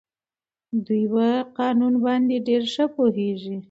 دوی 0.85 1.03
په 1.13 1.27
قانون 1.59 1.93
باندې 2.05 2.35
ډېر 2.47 2.63
ښه 2.73 2.85
پوهېږي. 2.95 3.57